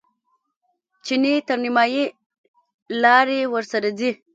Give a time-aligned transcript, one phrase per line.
[1.05, 2.03] چیني تر نیمایي
[3.01, 4.11] لارې ورسره ځي.